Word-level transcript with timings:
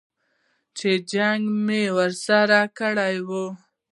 چې 0.77 0.89
جنګ 1.13 1.41
مو 1.65 1.81
ورسره 1.97 2.59
کړی 2.79 3.15
و. 3.27 3.29